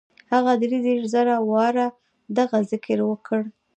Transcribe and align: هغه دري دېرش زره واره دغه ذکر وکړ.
هغه 0.33 0.51
دري 0.61 0.79
دېرش 0.85 1.03
زره 1.15 1.33
واره 1.51 1.87
دغه 2.37 2.57
ذکر 2.71 2.97
وکړ. 3.09 3.41